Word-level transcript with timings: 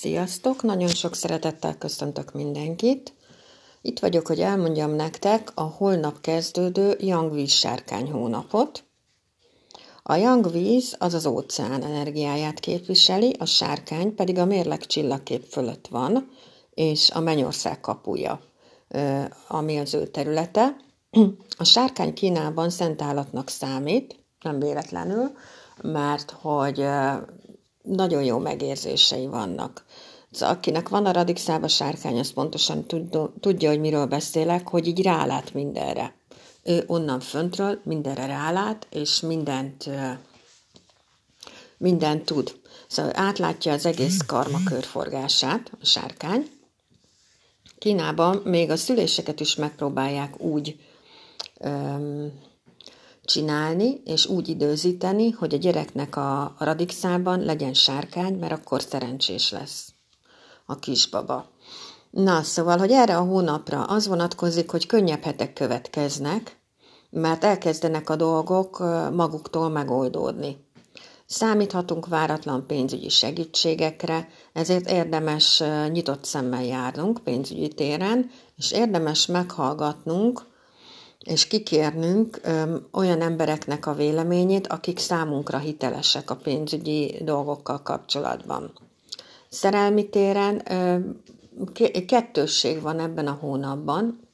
Sziasztok! 0.00 0.62
Nagyon 0.62 0.88
sok 0.88 1.14
szeretettel 1.14 1.78
köszöntök 1.78 2.32
mindenkit. 2.32 3.14
Itt 3.82 3.98
vagyok, 3.98 4.26
hogy 4.26 4.40
elmondjam 4.40 4.90
nektek 4.90 5.52
a 5.54 5.62
holnap 5.62 6.20
kezdődő 6.20 6.96
Yang 6.98 7.48
sárkány 7.48 8.10
hónapot. 8.10 8.84
A 10.02 10.14
Yang 10.14 10.52
víz 10.52 10.96
az 10.98 11.14
az 11.14 11.26
óceán 11.26 11.82
energiáját 11.82 12.60
képviseli, 12.60 13.34
a 13.38 13.44
sárkány 13.44 14.14
pedig 14.14 14.38
a 14.38 14.44
mérleg 14.44 14.86
csillagkép 14.86 15.44
fölött 15.44 15.86
van, 15.86 16.30
és 16.74 17.10
a 17.10 17.20
mennyország 17.20 17.80
kapuja, 17.80 18.40
ami 19.48 19.78
az 19.78 19.94
ő 19.94 20.06
területe. 20.06 20.76
A 21.58 21.64
sárkány 21.64 22.14
Kínában 22.14 22.70
szent 22.70 23.02
állatnak 23.02 23.48
számít, 23.48 24.18
nem 24.42 24.58
véletlenül, 24.58 25.30
mert 25.82 26.30
hogy 26.30 26.84
nagyon 27.82 28.24
jó 28.24 28.38
megérzései 28.38 29.26
vannak. 29.26 29.84
Szóval 30.30 30.54
akinek 30.54 30.88
van 30.88 31.06
a 31.06 31.12
radixába 31.12 31.68
sárkány, 31.68 32.18
az 32.18 32.32
pontosan 32.32 32.86
tudja, 33.40 33.68
hogy 33.68 33.80
miről 33.80 34.06
beszélek, 34.06 34.68
hogy 34.68 34.86
így 34.86 35.02
rálát 35.02 35.54
mindenre. 35.54 36.14
Ő 36.62 36.84
onnan 36.86 37.20
föntről 37.20 37.80
mindenre 37.84 38.26
rálát, 38.26 38.86
és 38.90 39.20
mindent, 39.20 39.90
mindent 41.78 42.24
tud. 42.24 42.60
Szóval 42.88 43.12
átlátja 43.14 43.72
az 43.72 43.86
egész 43.86 44.18
karma 44.26 44.58
körforgását, 44.64 45.70
a 45.80 45.84
sárkány. 45.84 46.50
Kínában 47.78 48.36
még 48.44 48.70
a 48.70 48.76
szüléseket 48.76 49.40
is 49.40 49.54
megpróbálják 49.54 50.40
úgy 50.40 50.80
öm, 51.60 52.32
csinálni, 53.24 54.02
és 54.04 54.26
úgy 54.26 54.48
időzíteni, 54.48 55.30
hogy 55.30 55.54
a 55.54 55.58
gyereknek 55.58 56.16
a 56.16 56.54
radixában 56.58 57.40
legyen 57.40 57.74
sárkány, 57.74 58.34
mert 58.34 58.52
akkor 58.52 58.82
szerencsés 58.82 59.50
lesz 59.50 59.92
a 60.70 60.78
kisbaba. 60.78 61.48
Na, 62.10 62.42
szóval, 62.42 62.78
hogy 62.78 62.90
erre 62.90 63.16
a 63.16 63.24
hónapra 63.24 63.82
az 63.82 64.06
vonatkozik, 64.06 64.70
hogy 64.70 64.86
könnyebb 64.86 65.22
hetek 65.22 65.52
következnek, 65.52 66.60
mert 67.10 67.44
elkezdenek 67.44 68.10
a 68.10 68.16
dolgok 68.16 68.78
maguktól 69.12 69.68
megoldódni. 69.68 70.68
Számíthatunk 71.26 72.06
váratlan 72.06 72.66
pénzügyi 72.66 73.08
segítségekre, 73.08 74.28
ezért 74.52 74.90
érdemes 74.90 75.62
nyitott 75.88 76.24
szemmel 76.24 76.64
járnunk 76.64 77.18
pénzügyi 77.24 77.68
téren, 77.68 78.30
és 78.56 78.72
érdemes 78.72 79.26
meghallgatnunk 79.26 80.48
és 81.24 81.46
kikérnünk 81.46 82.40
olyan 82.92 83.20
embereknek 83.20 83.86
a 83.86 83.94
véleményét, 83.94 84.66
akik 84.66 84.98
számunkra 84.98 85.58
hitelesek 85.58 86.30
a 86.30 86.36
pénzügyi 86.36 87.20
dolgokkal 87.24 87.82
kapcsolatban. 87.82 88.72
Szerelmi 89.52 90.08
téren 90.08 90.62
kettősség 92.06 92.80
van 92.80 93.00
ebben 93.00 93.26
a 93.26 93.38
hónapban. 93.40 94.28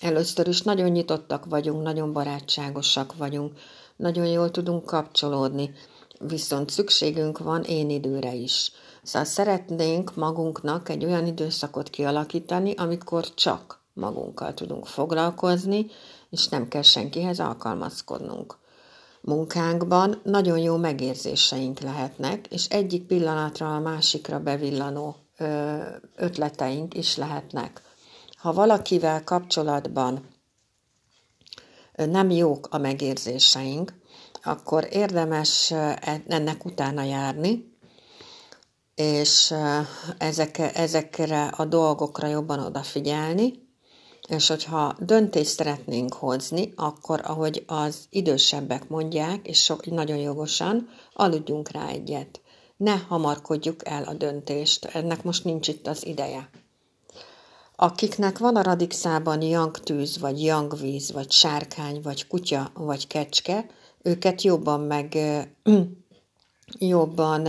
Először 0.00 0.48
is 0.48 0.62
nagyon 0.62 0.88
nyitottak 0.88 1.44
vagyunk, 1.44 1.82
nagyon 1.82 2.12
barátságosak 2.12 3.16
vagyunk, 3.16 3.58
nagyon 3.96 4.26
jól 4.26 4.50
tudunk 4.50 4.84
kapcsolódni, 4.84 5.72
viszont 6.18 6.70
szükségünk 6.70 7.38
van 7.38 7.62
én 7.62 7.90
időre 7.90 8.34
is. 8.34 8.72
Szóval 9.02 9.28
szeretnénk 9.28 10.14
magunknak 10.14 10.88
egy 10.88 11.04
olyan 11.04 11.26
időszakot 11.26 11.90
kialakítani, 11.90 12.74
amikor 12.74 13.34
csak 13.34 13.82
magunkkal 13.92 14.54
tudunk 14.54 14.86
foglalkozni, 14.86 15.86
és 16.30 16.48
nem 16.48 16.68
kell 16.68 16.82
senkihez 16.82 17.40
alkalmazkodnunk. 17.40 18.60
Munkánkban 19.24 20.20
nagyon 20.24 20.58
jó 20.58 20.76
megérzéseink 20.76 21.80
lehetnek, 21.80 22.46
és 22.46 22.66
egyik 22.66 23.06
pillanatra 23.06 23.74
a 23.74 23.80
másikra 23.80 24.40
bevillanó 24.40 25.16
ötleteink 26.16 26.94
is 26.94 27.16
lehetnek. 27.16 27.82
Ha 28.36 28.52
valakivel 28.52 29.24
kapcsolatban 29.24 30.28
nem 31.96 32.30
jók 32.30 32.68
a 32.70 32.78
megérzéseink, 32.78 33.92
akkor 34.42 34.88
érdemes 34.90 35.70
ennek 36.26 36.64
utána 36.64 37.02
járni, 37.02 37.76
és 38.94 39.54
ezek, 40.18 40.58
ezekre 40.58 41.46
a 41.46 41.64
dolgokra 41.64 42.26
jobban 42.26 42.58
odafigyelni, 42.58 43.61
és 44.28 44.48
hogyha 44.48 44.96
döntést 44.98 45.50
szeretnénk 45.50 46.14
hozni, 46.14 46.72
akkor, 46.76 47.20
ahogy 47.24 47.64
az 47.66 48.06
idősebbek 48.10 48.88
mondják, 48.88 49.46
és 49.46 49.62
so, 49.62 49.76
nagyon 49.84 50.16
jogosan, 50.16 50.88
aludjunk 51.12 51.70
rá 51.70 51.88
egyet. 51.88 52.40
Ne 52.76 52.96
hamarkodjuk 52.96 53.88
el 53.88 54.04
a 54.04 54.14
döntést, 54.14 54.84
ennek 54.84 55.22
most 55.22 55.44
nincs 55.44 55.68
itt 55.68 55.86
az 55.86 56.06
ideje. 56.06 56.50
Akiknek 57.76 58.38
van 58.38 58.56
a 58.56 58.62
radixában 58.62 59.42
young 59.42 59.78
tűz, 59.78 60.18
vagy 60.18 60.42
young 60.42 60.80
víz, 60.80 61.12
vagy 61.12 61.30
sárkány, 61.30 62.00
vagy 62.02 62.26
kutya, 62.26 62.70
vagy 62.74 63.06
kecske, 63.06 63.66
őket 64.02 64.42
jobban 64.42 64.80
meg 64.80 65.18
jobban 66.78 67.48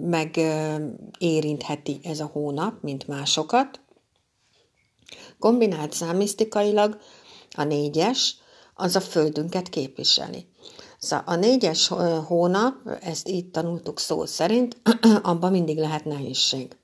megérintheti 0.00 2.00
ez 2.02 2.20
a 2.20 2.30
hónap, 2.32 2.82
mint 2.82 3.08
másokat, 3.08 3.80
Kombinált 5.38 5.92
számisztikailag 5.92 6.98
a 7.56 7.62
négyes 7.62 8.36
az 8.74 8.96
a 8.96 9.00
földünket 9.00 9.68
képviseli. 9.68 10.46
Szóval 10.98 11.24
a 11.26 11.34
négyes 11.34 11.88
hónap, 12.26 12.74
ezt 13.00 13.28
így 13.28 13.50
tanultuk 13.50 13.98
szó 13.98 14.26
szerint, 14.26 14.76
abban 15.22 15.50
mindig 15.50 15.78
lehet 15.78 16.04
nehézség. 16.04 16.76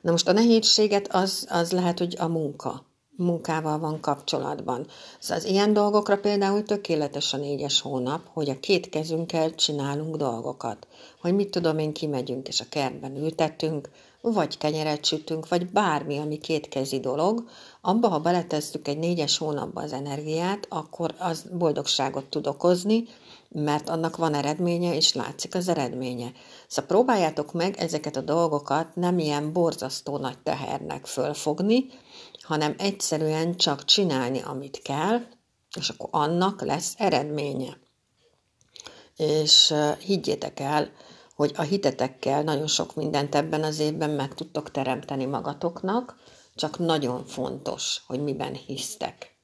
Na 0.00 0.10
most 0.10 0.28
a 0.28 0.32
nehézséget 0.32 1.14
az, 1.14 1.46
az 1.50 1.72
lehet, 1.72 1.98
hogy 1.98 2.16
a 2.18 2.26
munka 2.26 2.86
munkával 3.18 3.78
van 3.78 4.00
kapcsolatban. 4.00 4.86
Szóval 5.18 5.36
az 5.36 5.44
ilyen 5.44 5.72
dolgokra 5.72 6.18
például 6.18 6.62
tökéletes 6.62 7.32
a 7.32 7.36
négyes 7.36 7.80
hónap, 7.80 8.20
hogy 8.32 8.48
a 8.48 8.60
két 8.60 8.88
kezünkkel 8.88 9.54
csinálunk 9.54 10.16
dolgokat. 10.16 10.86
Hogy 11.20 11.34
mit 11.34 11.50
tudom 11.50 11.78
én, 11.78 11.92
kimegyünk 11.92 12.48
és 12.48 12.60
a 12.60 12.68
kertben 12.68 13.16
ültetünk, 13.16 13.88
vagy 14.20 14.58
kenyeret 14.58 15.04
sütünk, 15.04 15.48
vagy 15.48 15.70
bármi, 15.70 16.18
ami 16.18 16.38
kétkezi 16.38 17.00
dolog, 17.00 17.48
abba, 17.80 18.08
ha 18.08 18.18
beletesszük 18.18 18.88
egy 18.88 18.98
négyes 18.98 19.38
hónapba 19.38 19.82
az 19.82 19.92
energiát, 19.92 20.66
akkor 20.68 21.14
az 21.18 21.44
boldogságot 21.52 22.24
tud 22.24 22.46
okozni, 22.46 23.04
mert 23.48 23.88
annak 23.88 24.16
van 24.16 24.34
eredménye, 24.34 24.94
és 24.94 25.14
látszik 25.14 25.54
az 25.54 25.68
eredménye. 25.68 26.32
Szóval 26.68 26.90
próbáljátok 26.90 27.52
meg 27.52 27.76
ezeket 27.76 28.16
a 28.16 28.20
dolgokat 28.20 28.96
nem 28.96 29.18
ilyen 29.18 29.52
borzasztó 29.52 30.16
nagy 30.16 30.38
tehernek 30.38 31.06
fölfogni, 31.06 31.86
hanem 32.40 32.74
egyszerűen 32.78 33.56
csak 33.56 33.84
csinálni, 33.84 34.40
amit 34.42 34.82
kell, 34.82 35.20
és 35.76 35.88
akkor 35.88 36.08
annak 36.12 36.62
lesz 36.62 36.94
eredménye. 36.96 37.78
És 39.16 39.74
higgyétek 39.98 40.60
el, 40.60 40.90
hogy 41.38 41.52
a 41.56 41.62
hitetekkel 41.62 42.42
nagyon 42.42 42.66
sok 42.66 42.94
mindent 42.94 43.34
ebben 43.34 43.62
az 43.62 43.78
évben 43.78 44.10
meg 44.10 44.34
tudtok 44.34 44.70
teremteni 44.70 45.24
magatoknak, 45.24 46.16
csak 46.54 46.78
nagyon 46.78 47.24
fontos, 47.24 48.02
hogy 48.06 48.22
miben 48.22 48.54
hisztek. 48.54 49.36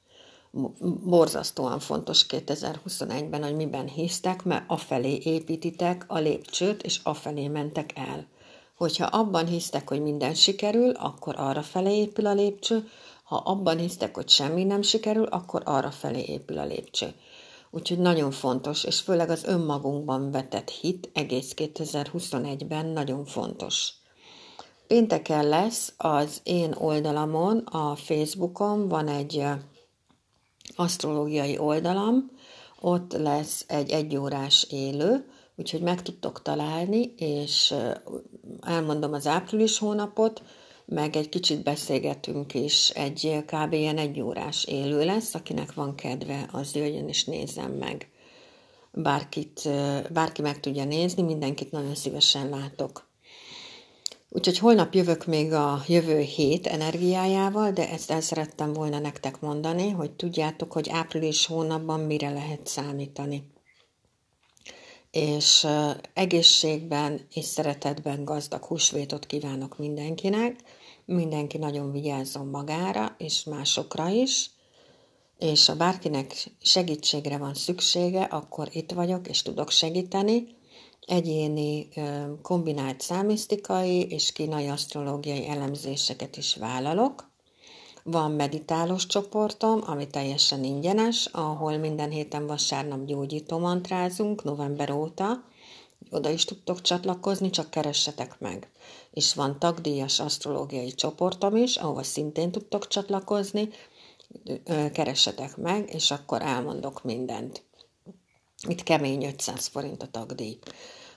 Borzasztóan 1.03 1.79
fontos 1.79 2.25
2021-ben, 2.29 3.43
hogy 3.43 3.55
miben 3.55 3.87
hisztek, 3.87 4.43
mert 4.43 4.63
afelé 4.67 5.19
építitek 5.23 6.05
a 6.07 6.17
lépcsőt, 6.17 6.83
és 6.83 6.99
afelé 7.03 7.47
mentek 7.47 7.91
el. 7.95 8.27
Hogyha 8.77 9.05
abban 9.05 9.47
hisztek, 9.47 9.89
hogy 9.89 10.01
minden 10.01 10.33
sikerül, 10.33 10.89
akkor 10.89 11.35
arra 11.37 11.61
felé 11.61 11.97
épül 11.97 12.25
a 12.25 12.33
lépcső, 12.33 12.87
ha 13.23 13.35
abban 13.35 13.77
hisztek, 13.77 14.15
hogy 14.15 14.29
semmi 14.29 14.63
nem 14.63 14.81
sikerül, 14.81 15.25
akkor 15.25 15.61
arra 15.65 15.91
felé 15.91 16.23
épül 16.27 16.57
a 16.57 16.65
lépcső. 16.65 17.13
Úgyhogy 17.75 17.99
nagyon 17.99 18.31
fontos, 18.31 18.83
és 18.83 18.99
főleg 18.99 19.29
az 19.29 19.43
önmagunkban 19.43 20.31
vetett 20.31 20.69
hit 20.69 21.09
egész 21.13 21.53
2021-ben 21.55 22.85
nagyon 22.85 23.25
fontos. 23.25 23.93
Pénteken 24.87 25.47
lesz 25.47 25.93
az 25.97 26.41
én 26.43 26.75
oldalamon, 26.77 27.57
a 27.57 27.95
Facebookon 27.95 28.87
van 28.87 29.07
egy 29.07 29.43
asztrológiai 30.75 31.57
oldalam, 31.57 32.31
ott 32.79 33.13
lesz 33.13 33.65
egy 33.67 33.89
egyórás 33.89 34.67
élő, 34.69 35.29
úgyhogy 35.55 35.81
meg 35.81 36.01
tudtok 36.01 36.41
találni, 36.41 37.13
és 37.17 37.73
elmondom 38.61 39.13
az 39.13 39.27
április 39.27 39.77
hónapot, 39.77 40.41
meg 40.85 41.15
egy 41.15 41.29
kicsit 41.29 41.63
beszélgetünk 41.63 42.53
is, 42.53 42.89
egy 42.89 43.43
kb. 43.45 43.73
ilyen 43.73 43.97
egy 43.97 44.21
órás 44.21 44.65
élő 44.65 45.05
lesz, 45.05 45.33
akinek 45.33 45.73
van 45.73 45.95
kedve, 45.95 46.47
az 46.51 46.75
jöjjön 46.75 47.07
és 47.07 47.23
nézzen 47.23 47.71
meg. 47.71 48.09
Bárkit, 48.91 49.69
bárki 50.11 50.41
meg 50.41 50.59
tudja 50.59 50.85
nézni, 50.85 51.21
mindenkit 51.21 51.71
nagyon 51.71 51.95
szívesen 51.95 52.49
látok. 52.49 53.07
Úgyhogy 54.29 54.57
holnap 54.57 54.93
jövök 54.93 55.25
még 55.25 55.53
a 55.53 55.83
jövő 55.87 56.19
hét 56.19 56.67
energiájával, 56.67 57.71
de 57.71 57.89
ezt 57.89 58.11
el 58.11 58.21
szerettem 58.21 58.73
volna 58.73 58.99
nektek 58.99 59.39
mondani, 59.39 59.89
hogy 59.89 60.11
tudjátok, 60.11 60.71
hogy 60.71 60.89
április 60.89 61.45
hónapban 61.45 61.99
mire 61.99 62.29
lehet 62.29 62.67
számítani. 62.67 63.43
És 65.15 65.67
egészségben 66.13 67.27
és 67.33 67.45
szeretetben 67.45 68.25
gazdag 68.25 68.63
húsvétot 68.63 69.25
kívánok 69.25 69.77
mindenkinek. 69.77 70.59
Mindenki 71.05 71.57
nagyon 71.57 71.91
vigyázzon 71.91 72.47
magára 72.47 73.15
és 73.17 73.43
másokra 73.43 74.09
is, 74.09 74.49
és 75.37 75.65
ha 75.65 75.75
bárkinek 75.75 76.51
segítségre 76.61 77.37
van 77.37 77.53
szüksége, 77.53 78.23
akkor 78.23 78.69
itt 78.71 78.91
vagyok, 78.91 79.27
és 79.27 79.41
tudok 79.41 79.69
segíteni. 79.69 80.47
Egyéni 81.07 81.87
kombinált 82.41 83.01
számisztikai 83.01 84.01
és 84.01 84.31
kínai 84.31 84.67
asztrológiai 84.67 85.47
elemzéseket 85.47 86.37
is 86.37 86.55
vállalok. 86.55 87.31
Van 88.07 88.31
meditálós 88.31 89.07
csoportom, 89.07 89.81
ami 89.85 90.07
teljesen 90.07 90.63
ingyenes, 90.63 91.25
ahol 91.25 91.77
minden 91.77 92.09
héten 92.09 92.47
vasárnap 92.47 93.05
gyógyító 93.05 93.57
mantrázunk 93.57 94.43
november 94.43 94.91
óta. 94.91 95.43
Oda 96.09 96.29
is 96.29 96.45
tudtok 96.45 96.81
csatlakozni, 96.81 97.49
csak 97.49 97.69
keressetek 97.69 98.39
meg. 98.39 98.69
És 99.11 99.33
van 99.33 99.59
tagdíjas 99.59 100.19
asztrológiai 100.19 100.91
csoportom 100.93 101.55
is, 101.55 101.75
ahova 101.75 102.03
szintén 102.03 102.51
tudtok 102.51 102.87
csatlakozni. 102.87 103.69
Keressetek 104.93 105.57
meg, 105.57 105.89
és 105.93 106.11
akkor 106.11 106.41
elmondok 106.41 107.03
mindent. 107.03 107.63
Itt 108.67 108.83
kemény 108.83 109.25
500 109.25 109.67
forint 109.67 110.03
a 110.03 110.07
tagdíj. 110.07 110.59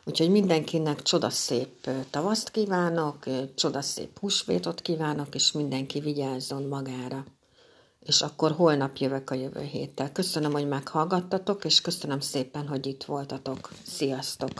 Úgyhogy 0.05 0.31
mindenkinek 0.31 1.03
csodaszép 1.03 1.91
tavaszt 2.11 2.51
kívánok, 2.51 3.25
csodaszép 3.55 4.19
húsvétot 4.19 4.81
kívánok, 4.81 5.35
és 5.35 5.53
mindenki 5.53 6.01
vigyázzon 6.01 6.63
magára. 6.63 7.25
És 8.01 8.23
akkor 8.23 8.53
holnap 8.53 8.97
jövök 8.97 9.31
a 9.31 9.35
jövő 9.35 9.63
héttel. 9.63 10.13
Köszönöm, 10.13 10.53
hogy 10.53 10.69
meghallgattatok, 10.69 11.65
és 11.65 11.81
köszönöm 11.81 12.21
szépen, 12.21 12.69
hogy 12.69 12.87
itt 12.87 13.05
voltatok. 13.05 13.71
Sziasztok! 13.87 14.51